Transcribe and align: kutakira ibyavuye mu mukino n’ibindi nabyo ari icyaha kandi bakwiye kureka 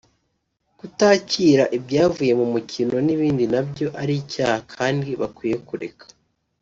kutakira 0.79 1.63
ibyavuye 1.77 2.33
mu 2.39 2.47
mukino 2.53 2.95
n’ibindi 3.05 3.43
nabyo 3.53 3.87
ari 4.01 4.13
icyaha 4.21 4.57
kandi 4.73 5.09
bakwiye 5.21 5.57
kureka 5.67 6.05